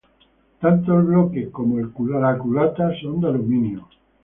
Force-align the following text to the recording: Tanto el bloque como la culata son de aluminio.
Tanto 0.59 0.97
el 0.97 1.03
bloque 1.05 1.51
como 1.51 1.77
la 1.79 1.87
culata 2.35 2.89
son 3.03 3.21
de 3.21 3.27
aluminio. 3.27 3.87